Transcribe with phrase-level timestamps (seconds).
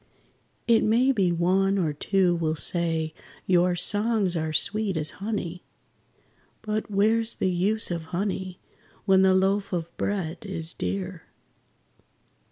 [0.67, 3.13] It may be one or two will say
[3.45, 5.63] your songs are sweet as honey,
[6.63, 8.59] But where's the use of honey,
[9.05, 11.27] when the loaf of bread is dear?